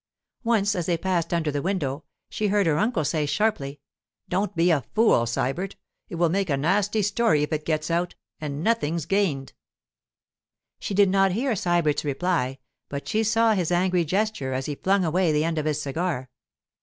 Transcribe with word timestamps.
Once, 0.43 0.73
as 0.73 0.87
they 0.87 0.97
passed 0.97 1.31
under 1.31 1.51
the 1.51 1.61
window, 1.61 2.03
she 2.27 2.47
heard 2.47 2.65
her 2.65 2.79
uncle 2.79 3.05
say 3.05 3.27
sharply: 3.27 3.79
'Don't 4.29 4.55
be 4.55 4.71
a 4.71 4.81
fool, 4.95 5.27
Sybert. 5.27 5.75
It 6.09 6.15
will 6.15 6.27
make 6.29 6.49
a 6.49 6.57
nasty 6.57 7.03
story 7.03 7.43
if 7.43 7.53
it 7.53 7.65
gets 7.67 7.91
out—and 7.91 8.63
nothing's 8.63 9.05
gained.' 9.05 9.53
She 10.79 10.95
did 10.95 11.09
not 11.11 11.33
hear 11.33 11.51
Sybert's 11.55 12.03
reply, 12.03 12.57
but 12.89 13.07
she 13.07 13.23
saw 13.23 13.53
his 13.53 13.71
angry 13.71 14.03
gesture 14.03 14.53
as 14.53 14.65
he 14.65 14.73
flung 14.73 15.05
away 15.05 15.31
the 15.31 15.43
end 15.43 15.59
of 15.59 15.65
his 15.65 15.79
cigar. 15.79 16.31